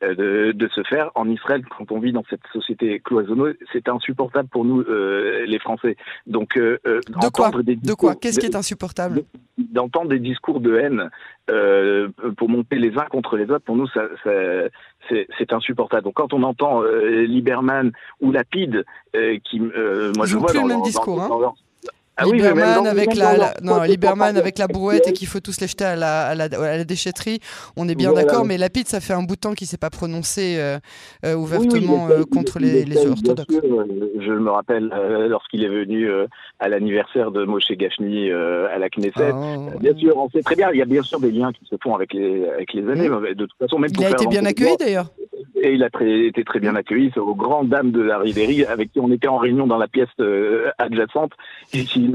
de, 0.00 0.52
de, 0.52 0.68
se 0.68 0.82
faire. 0.84 1.10
En 1.14 1.28
Israël, 1.28 1.62
quand 1.76 1.90
on 1.90 1.98
vit 1.98 2.12
dans 2.12 2.24
cette 2.30 2.46
société 2.52 3.00
cloisonnée, 3.00 3.54
c'est 3.72 3.88
insupportable 3.88 4.48
pour 4.48 4.64
nous, 4.64 4.82
les 4.82 5.58
Français. 5.58 5.96
Donc, 6.26 6.56
de 6.56 7.28
quoi 7.32 7.50
de 7.50 7.94
quoi 7.94 8.14
Qu'est-ce 8.14 8.38
qui 8.38 8.46
est 8.46 8.56
insupportable 8.56 9.24
D'entendre 9.58 10.10
des 10.10 10.18
discours 10.18 10.60
de 10.60 10.76
haine 10.76 11.10
euh, 11.50 12.08
pour 12.36 12.48
monter 12.48 12.76
les 12.76 12.96
uns 12.98 13.06
contre 13.06 13.36
les 13.36 13.44
autres, 13.44 13.64
pour 13.64 13.76
nous, 13.76 13.88
ça, 13.88 14.02
c'est 15.08 15.52
insupportable. 15.52 16.02
Donc 16.02 16.14
quand 16.14 16.32
on 16.32 16.42
entend 16.42 16.82
euh, 16.82 17.24
Lieberman 17.26 17.92
ou 18.20 18.32
Lapide, 18.32 18.84
euh, 19.16 19.38
qui, 19.44 19.60
moi 19.60 20.26
je 20.26 20.36
vois 20.36 20.48
plus 20.48 20.60
le 20.60 20.68
même 20.68 20.82
discours. 20.82 21.22
Hein. 21.22 21.54
Ah 22.20 22.24
Lieberman, 22.24 22.86
avec, 22.86 23.14
la, 23.14 23.54
non, 23.62 23.80
Lieberman 23.82 24.36
avec 24.36 24.58
la 24.58 24.66
brouette 24.66 25.06
et 25.06 25.12
qu'il 25.12 25.28
faut 25.28 25.38
tous 25.38 25.60
les 25.60 25.68
jeter 25.68 25.84
à 25.84 25.94
la, 25.94 26.26
à 26.26 26.34
la, 26.34 26.84
déchetterie, 26.84 27.38
on 27.76 27.88
est 27.88 27.94
bien 27.94 28.12
d'accord, 28.12 28.44
mais 28.44 28.58
Lapide, 28.58 28.88
ça 28.88 29.00
fait 29.00 29.12
un 29.12 29.22
bout 29.22 29.36
de 29.36 29.40
temps 29.40 29.54
qu'il 29.54 29.66
ne 29.66 29.68
s'est 29.68 29.78
pas 29.78 29.90
prononcé 29.90 30.56
euh, 30.58 30.78
euh, 31.24 31.36
ouvertement 31.36 32.08
euh, 32.10 32.24
contre 32.24 32.58
les, 32.58 32.84
les 32.84 33.06
orthodoxes. 33.06 33.54
je 33.54 34.32
me 34.32 34.50
rappelle 34.50 34.88
lorsqu'il 35.28 35.62
est 35.62 35.68
venu 35.68 36.08
à 36.58 36.68
l'anniversaire 36.68 37.30
de 37.30 37.44
Moshe 37.44 37.70
Gachni 37.70 38.32
à 38.32 38.78
la 38.78 38.88
Knesset. 38.88 39.32
Oh. 39.32 39.78
bien 39.78 39.94
sûr, 39.96 40.16
on 40.16 40.28
sait 40.30 40.42
très 40.42 40.56
bien, 40.56 40.70
il 40.72 40.78
y 40.78 40.82
a 40.82 40.86
bien 40.86 41.02
sûr 41.02 41.20
des 41.20 41.30
liens 41.30 41.52
qui 41.52 41.64
se 41.70 41.76
font 41.80 41.94
avec 41.94 42.12
les, 42.12 42.48
avec 42.48 42.72
les 42.72 42.82
années. 42.90 43.08
Mm. 43.08 43.34
De 43.34 43.46
toute 43.46 43.58
façon, 43.58 43.78
même 43.78 43.90
il 43.96 44.04
a 44.04 44.10
été 44.10 44.26
bien 44.26 44.44
accueilli 44.44 44.76
d'ailleurs. 44.76 45.06
Et 45.60 45.72
il 45.72 45.82
a 45.82 45.88
été 46.00 46.44
très 46.44 46.60
bien 46.60 46.74
accueilli, 46.76 47.10
c'est 47.14 47.20
aux 47.20 47.34
grandes 47.34 47.68
dames 47.68 47.90
de 47.90 48.00
la 48.00 48.18
Ribéry, 48.18 48.64
avec 48.64 48.92
qui 48.92 49.00
on 49.00 49.10
était 49.10 49.28
en 49.28 49.38
réunion 49.38 49.66
dans 49.66 49.78
la 49.78 49.88
pièce 49.88 50.08
adjacente. 50.78 51.32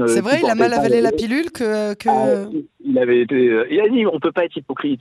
C'est 0.06 0.20
vrai, 0.20 0.40
il 0.42 0.50
a 0.50 0.54
mal 0.54 0.72
avalé 0.72 1.00
la 1.00 1.12
pilule 1.12 1.50
que. 1.50 1.94
que... 1.94 2.08
Ah, 2.08 2.48
il 2.84 2.98
avait 2.98 3.20
été. 3.20 3.48
Euh, 3.48 3.66
il 3.70 3.80
a 3.80 3.88
dit 3.88 4.06
on 4.06 4.20
peut 4.20 4.32
pas 4.32 4.44
être 4.44 4.56
hypocrite. 4.56 5.00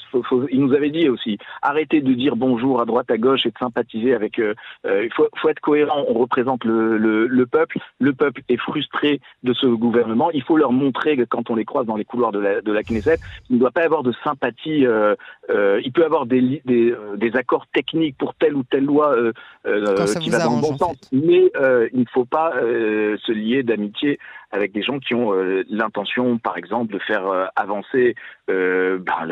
il 0.49 0.59
nous 0.61 0.73
avait 0.73 0.89
dit 0.89 1.09
aussi 1.09 1.37
arrêtez 1.61 2.01
de 2.01 2.13
dire 2.13 2.35
bonjour 2.35 2.81
à 2.81 2.85
droite 2.85 3.11
à 3.11 3.17
gauche 3.17 3.45
et 3.45 3.49
de 3.49 3.57
sympathiser 3.59 4.13
avec. 4.13 4.39
Euh, 4.39 4.53
euh, 4.85 5.03
il 5.03 5.13
faut, 5.13 5.27
faut, 5.37 5.49
être 5.49 5.59
cohérent. 5.59 6.05
On 6.07 6.13
représente 6.13 6.63
le, 6.63 6.97
le, 6.97 7.45
peuple. 7.45 7.79
Le 7.99 8.13
peuple 8.13 8.41
est 8.47 8.57
frustré 8.57 9.19
de 9.43 9.53
ce 9.53 9.67
gouvernement. 9.67 10.31
Il 10.31 10.43
faut 10.43 10.57
leur 10.57 10.71
montrer 10.71 11.17
que 11.17 11.23
quand 11.23 11.49
on 11.49 11.55
les 11.55 11.65
croise 11.65 11.85
dans 11.85 11.97
les 11.97 12.05
couloirs 12.05 12.31
de 12.31 12.39
la, 12.39 12.61
de 12.61 12.71
la 12.71 12.83
Knesset, 12.83 13.17
il 13.49 13.55
ne 13.55 13.59
doit 13.59 13.71
pas 13.71 13.81
y 13.81 13.85
avoir 13.85 14.03
de 14.03 14.13
sympathie. 14.23 14.85
il 15.49 15.91
peut 15.93 16.01
y 16.01 16.05
avoir 16.05 16.25
des, 16.25 16.61
des, 16.65 16.95
des, 17.17 17.35
accords 17.35 17.67
techniques 17.73 18.17
pour 18.17 18.33
telle 18.35 18.55
ou 18.55 18.63
telle 18.63 18.85
loi 18.85 19.15
qui 19.65 20.29
va 20.29 20.43
dans 20.43 20.55
le 20.55 20.61
bon 20.61 20.77
sens, 20.77 20.97
mais 21.11 21.51
il 21.93 21.99
ne 21.99 22.09
faut 22.11 22.25
pas 22.25 22.53
se 22.53 23.31
lier 23.31 23.63
d'amitié 23.63 24.19
avec 24.53 24.71
des 24.71 24.83
gens 24.83 24.99
qui 24.99 25.15
ont 25.15 25.33
l'intention, 25.69 26.37
par 26.37 26.57
exemple, 26.57 26.93
de 26.93 26.99
faire 26.99 27.25
avancer 27.55 27.73
avancer 27.73 28.15
euh, 28.49 28.97
ben, 28.99 29.25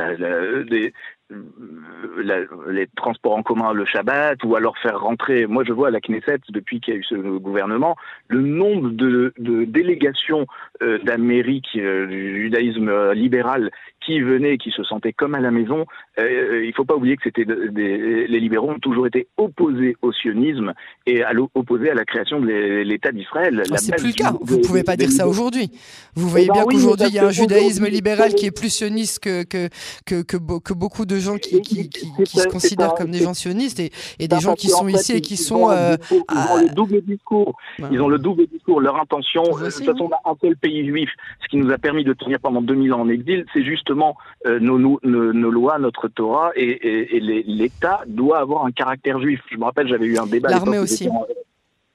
les 2.68 2.88
transports 2.96 3.38
en 3.38 3.44
commun 3.44 3.74
le 3.74 3.86
Shabbat 3.86 4.44
ou 4.44 4.56
alors 4.56 4.78
faire 4.78 5.00
rentrer. 5.00 5.48
Moi, 5.48 5.64
je 5.66 5.74
vois 5.74 5.88
à 5.88 5.92
la 5.92 6.00
Knesset, 6.00 6.40
depuis 6.50 6.80
qu'il 6.80 6.94
y 6.94 6.98
a 6.98 7.00
eu 7.00 7.04
ce 7.04 7.16
gouvernement, 7.16 7.96
le 8.28 8.42
nombre 8.42 8.90
de, 8.90 9.34
délégations 9.38 10.46
euh, 10.82 11.00
d'Amérique, 11.00 11.70
euh, 11.76 12.08
du 12.08 12.44
judaïsme 12.44 12.90
euh, 12.90 13.14
libéral, 13.14 13.72
qui 14.06 14.20
venaient, 14.22 14.58
qui 14.58 14.72
se 14.72 14.84
sentaient 14.84 15.14
comme 15.14 15.36
à 15.36 15.40
la 15.40 15.52
maison. 15.52 15.86
il 16.18 16.68
ne 16.68 16.72
faut 16.74 16.86
pas 16.86 16.96
oublier 16.96 17.18
que 17.18 17.24
c'était 17.24 17.46
les 17.46 18.40
libéraux 18.40 18.72
ont 18.72 18.80
toujours 18.80 19.08
été 19.08 19.28
opposés 19.38 19.96
au 20.02 20.12
sionisme 20.12 20.74
et 21.06 21.24
à 21.24 21.32
opposés 21.56 21.90
à 21.90 21.94
la 21.94 22.06
création 22.06 22.40
de 22.40 22.48
l'État 22.84 23.12
d'Israël. 23.12 23.64
Ah, 23.72 23.78
c'est 23.78 23.96
plus 23.96 24.08
le 24.08 24.14
cas. 24.14 24.34
Vous 24.42 24.58
ne 24.58 24.64
pouvez 24.64 24.84
pas 24.84 24.96
dire 24.96 25.12
ça 25.12 25.28
aujourd'hui. 25.28 25.72
Vous 26.16 26.28
voyez 26.28 26.46
eh 26.46 26.48
ben 26.48 26.54
bien 26.54 26.64
qu'aujourd'hui, 26.66 27.08
il 27.10 27.16
y 27.16 27.20
a 27.20 27.26
un 27.26 27.32
judaïsme 27.32 27.88
libéral 27.88 28.34
qui 28.34 28.46
est 28.46 28.56
plus 28.56 28.70
sioniste 28.70 29.20
que, 29.20 29.44
que, 29.44 29.70
que, 30.06 30.22
que 30.24 30.74
beaucoup 30.74 31.06
de 31.06 31.18
gens 31.18 31.38
qui, 31.38 31.62
qui, 31.62 31.90
qui, 31.90 32.08
se 32.26 32.48
considèrent 32.48 32.94
comme 32.94 33.12
des 33.12 33.20
gens 33.20 33.34
sionistes 33.34 33.80
et, 33.80 33.92
et 34.20 34.28
des 34.28 34.40
gens 34.40 34.54
qui 34.54 34.70
sont 34.70 34.88
ici 34.88 35.14
et 35.14 35.22
qui 35.22 35.38
sont. 35.38 35.70
Euh, 35.70 35.96
ils 36.12 36.52
ont 36.52 36.62
le 36.62 36.74
double 36.74 37.02
discours. 37.02 37.58
Ils 37.92 38.02
ont 38.02 38.10
le 38.10 38.20
double 38.20 38.48
discours. 38.48 38.82
Leur 38.82 39.00
intention, 39.00 39.44
de 39.44 39.66
toute 39.66 39.86
façon, 39.86 40.10
on 40.10 40.30
a 40.30 40.32
un 40.32 40.36
seul 40.42 40.56
pays 40.58 40.86
juif. 40.88 41.10
Ce 41.44 41.48
qui 41.48 41.58
nous 41.58 41.72
a 41.72 41.78
permis 41.78 42.04
de 42.04 42.14
tenir 42.14 42.40
pendant 42.40 42.62
2000 42.62 42.94
ans 42.94 43.02
en 43.02 43.10
exil, 43.10 43.46
c'est 43.54 43.64
justement 43.92 44.16
euh, 44.46 44.60
nos, 44.60 44.80
nos, 44.80 45.00
nos, 45.04 45.52
lois, 45.52 45.78
notre 45.80 46.08
Torah 46.08 46.52
et, 46.56 47.16
et, 47.16 47.20
l'État 47.20 48.02
doit 48.08 48.40
avoir 48.40 48.66
un 48.66 48.72
caractère 48.72 49.20
juif. 49.20 49.42
Je 49.52 49.58
me 49.58 49.66
rappelle, 49.66 49.88
j'avais 49.88 50.06
eu 50.06 50.18
un 50.18 50.26
débat. 50.26 50.50
L'armée 50.50 50.80
aussi. 50.80 51.10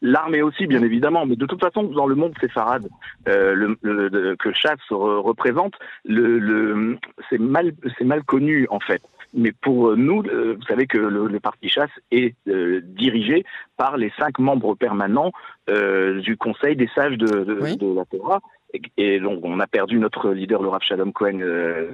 L'armée 0.02 0.42
aussi, 0.42 0.66
bien 0.66 0.82
évidemment, 0.82 1.24
mais 1.24 1.36
de 1.36 1.46
toute 1.46 1.60
façon, 1.60 1.84
dans 1.84 2.06
le 2.06 2.14
monde 2.14 2.34
séfarade 2.38 2.86
euh, 3.28 3.74
le, 3.80 4.36
que 4.36 4.52
Chasse 4.52 4.78
représente, 4.90 5.72
le, 6.04 6.38
le 6.38 6.98
c'est 7.30 7.38
mal, 7.38 7.72
connu 8.24 8.66
en 8.70 8.78
fait. 8.78 9.02
Mais 9.32 9.52
pour 9.52 9.96
nous, 9.96 10.22
euh, 10.22 10.54
vous 10.58 10.66
savez 10.66 10.86
que 10.86 10.98
le, 10.98 11.40
parti 11.40 11.68
chasse 11.68 11.90
est 12.10 12.34
euh, 12.48 12.80
dirigé 12.82 13.44
par 13.76 13.96
les 13.96 14.12
cinq 14.18 14.38
membres 14.38 14.74
permanents 14.74 15.32
euh, 15.68 16.20
du 16.20 16.36
Conseil 16.36 16.76
des 16.76 16.88
sages 16.94 17.18
de, 17.18 17.44
de, 17.44 17.94
la 17.94 18.04
Torah. 18.04 18.40
Et, 18.96 19.20
donc, 19.20 19.40
on 19.42 19.60
a 19.60 19.66
perdu 19.66 19.98
notre 19.98 20.30
leader, 20.30 20.62
le 20.62 20.68
Rav 20.68 20.82
Shalom 20.82 21.12
Cohen. 21.12 21.40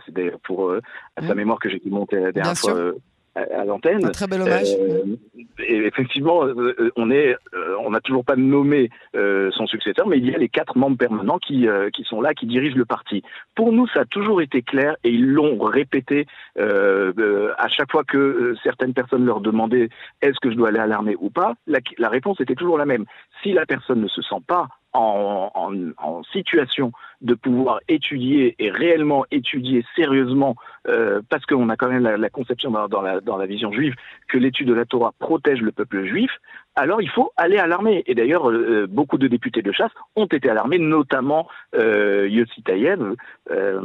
C'est 0.06 0.36
pour 0.42 0.72
à 1.16 1.26
sa 1.26 1.34
mémoire 1.34 1.58
que 1.58 1.68
j'ai 1.68 1.80
monter 1.86 2.16
la 2.16 2.32
dernière 2.32 2.56
fois 2.56 2.92
à, 3.34 3.64
l'antenne. 3.64 4.04
Un 4.04 4.10
très 4.10 4.26
bel 4.26 4.42
hommage. 4.42 4.68
Euh, 4.78 5.16
et 5.58 5.76
effectivement, 5.86 6.44
euh, 6.44 6.92
on 6.96 7.10
est, 7.10 7.36
euh, 7.54 7.76
on 7.80 7.90
n'a 7.90 8.00
toujours 8.00 8.24
pas 8.24 8.36
nommé 8.36 8.90
son 9.14 9.66
successeur, 9.66 10.06
mais 10.06 10.18
il 10.18 10.30
y 10.30 10.34
a 10.34 10.38
les 10.38 10.48
quatre 10.48 10.76
membres 10.76 10.96
permanents 10.96 11.38
qui 11.38 11.66
qui 11.92 12.04
sont 12.04 12.20
là, 12.20 12.34
qui 12.34 12.46
dirigent 12.46 12.76
le 12.76 12.84
parti. 12.84 13.22
Pour 13.54 13.72
nous, 13.72 13.86
ça 13.88 14.00
a 14.00 14.04
toujours 14.04 14.40
été 14.40 14.62
clair 14.62 14.96
et 15.04 15.10
ils 15.10 15.26
l'ont 15.26 15.58
répété 15.58 16.26
à 16.58 17.68
chaque 17.68 17.90
fois 17.90 18.04
que 18.04 18.54
certaines 18.62 18.94
personnes 18.94 19.24
leur 19.24 19.40
demandaient 19.40 19.88
est-ce 20.20 20.38
que 20.40 20.50
je 20.50 20.56
dois 20.56 20.68
aller 20.68 20.78
à 20.78 20.86
l'armée 20.86 21.16
ou 21.18 21.30
pas. 21.30 21.54
La, 21.66 21.78
la 21.98 22.08
réponse 22.08 22.40
était 22.40 22.54
toujours 22.54 22.78
la 22.78 22.86
même. 22.86 23.04
Si 23.42 23.52
la 23.52 23.66
personne 23.66 24.00
ne 24.00 24.08
se 24.08 24.22
sent 24.22 24.42
pas 24.46 24.68
en, 24.92 25.50
en, 25.98 26.22
situation 26.32 26.92
de 27.22 27.34
pouvoir 27.34 27.80
étudier 27.88 28.54
et 28.58 28.70
réellement 28.70 29.24
étudier 29.30 29.84
sérieusement, 29.96 30.56
euh, 30.88 31.22
parce 31.28 31.46
qu'on 31.46 31.68
a 31.68 31.76
quand 31.76 31.88
même 31.88 32.02
la, 32.02 32.30
conception 32.30 32.70
dans, 32.70 33.00
la, 33.00 33.20
dans, 33.20 33.36
la, 33.36 33.46
vision 33.46 33.72
juive 33.72 33.94
que 34.28 34.38
l'étude 34.38 34.68
de 34.68 34.74
la 34.74 34.84
Torah 34.84 35.12
protège 35.18 35.60
le 35.60 35.72
peuple 35.72 36.04
juif, 36.04 36.30
alors 36.74 37.00
il 37.02 37.08
faut 37.10 37.32
aller 37.36 37.58
à 37.58 37.66
l'armée. 37.66 38.02
Et 38.06 38.14
d'ailleurs, 38.14 38.50
euh, 38.50 38.86
beaucoup 38.88 39.18
de 39.18 39.28
députés 39.28 39.62
de 39.62 39.72
chasse 39.72 39.92
ont 40.16 40.26
été 40.26 40.48
à 40.50 40.54
l'armée, 40.54 40.78
notamment 40.78 41.48
euh, 41.74 42.28
Yossi 42.28 42.62
Taïev, 42.62 43.14
euh, 43.50 43.80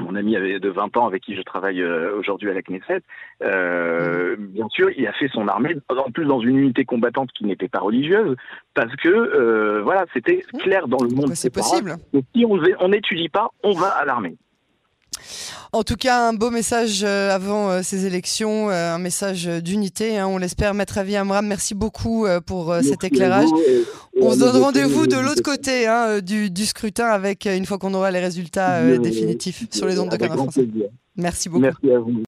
mon 0.00 0.14
ami 0.14 0.36
avait 0.36 0.58
de 0.60 0.68
20 0.68 0.96
ans 0.96 1.06
avec 1.06 1.22
qui 1.22 1.34
je 1.34 1.42
travaille 1.42 1.80
euh, 1.80 2.16
aujourd'hui 2.18 2.50
à 2.50 2.54
la 2.54 2.62
Knesset, 2.62 3.02
euh, 3.42 4.36
bien 4.38 4.68
sûr, 4.68 4.90
il 4.96 5.06
a 5.06 5.12
fait 5.12 5.28
son 5.28 5.48
armée, 5.48 5.76
en 5.88 6.10
plus 6.10 6.24
dans 6.24 6.40
une 6.40 6.58
unité 6.58 6.84
combattante 6.84 7.30
qui 7.32 7.44
n'était 7.44 7.68
pas 7.68 7.80
religieuse, 7.80 8.36
parce 8.74 8.94
que 8.96 9.08
euh, 9.08 9.82
voilà, 9.82 10.04
c'était 10.12 10.44
clair 10.60 10.88
dans 10.88 11.02
le 11.02 11.08
monde. 11.08 11.34
C'est 11.34 11.52
possible? 11.52 11.96
si 12.34 12.44
on 12.44 12.88
n'étudie 12.88 13.28
pas, 13.28 13.50
on 13.62 13.72
va 13.72 13.88
à 13.88 14.04
l'armée. 14.04 14.36
En 15.72 15.82
tout 15.82 15.96
cas, 15.96 16.28
un 16.28 16.32
beau 16.32 16.50
message 16.50 17.02
euh, 17.04 17.34
avant 17.34 17.70
euh, 17.70 17.80
ces 17.82 18.06
élections, 18.06 18.70
euh, 18.70 18.94
un 18.94 18.98
message 18.98 19.46
d'unité. 19.46 20.18
Hein, 20.18 20.26
on 20.26 20.38
l'espère. 20.38 20.74
Maître 20.74 20.98
Avi 20.98 21.16
Amram, 21.16 21.46
merci 21.46 21.74
beaucoup 21.74 22.26
pour 22.46 22.74
cet 22.82 23.04
éclairage. 23.04 23.48
on 24.20 24.32
se 24.32 24.38
donne 24.38 24.56
rendez-vous 24.56 25.06
de 25.06 25.16
l'autre 25.16 25.42
côté 25.42 25.86
hein, 25.86 26.20
du, 26.20 26.66
scrutin 26.66 27.06
avec 27.06 27.46
une 27.46 27.66
fois 27.66 27.78
qu'on 27.78 27.94
aura 27.94 28.10
les 28.10 28.20
résultats 28.20 28.96
définitifs 28.98 29.66
sur 29.70 29.86
les 29.86 29.98
ondes 29.98 30.10
de 30.10 30.16
Canada 30.16 30.36
français. 30.36 30.68
Merci 31.16 31.48
beaucoup. 31.48 31.62
Merci 31.62 31.90
à 31.90 31.98
vous. 31.98 32.22